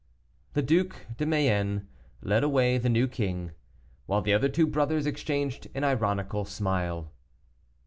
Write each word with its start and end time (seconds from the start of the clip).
The 0.53 0.63
Duc 0.63 0.95
de 1.17 1.27
Mayenne 1.27 1.87
led 2.23 2.43
away 2.43 2.79
the 2.79 2.89
new 2.89 3.07
king, 3.07 3.51
while 4.07 4.23
the 4.23 4.33
other 4.33 4.49
two 4.49 4.65
brothers 4.65 5.05
exchanged 5.05 5.67
an 5.75 5.83
ironical 5.83 6.43
smile. 6.43 7.11